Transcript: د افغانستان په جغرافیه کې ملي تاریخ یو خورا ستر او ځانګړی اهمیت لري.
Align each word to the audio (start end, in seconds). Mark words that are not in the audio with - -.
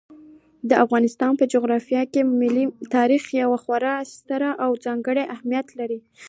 د 0.69 0.71
افغانستان 0.85 1.31
په 1.39 1.45
جغرافیه 1.53 2.03
کې 2.13 2.21
ملي 2.41 2.65
تاریخ 2.95 3.23
یو 3.41 3.51
خورا 3.63 3.95
ستر 4.15 4.41
او 4.63 4.71
ځانګړی 4.85 5.23
اهمیت 5.35 5.67
لري. 5.79 5.99